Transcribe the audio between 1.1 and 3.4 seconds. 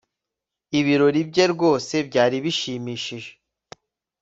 bye rwose byari bishimishije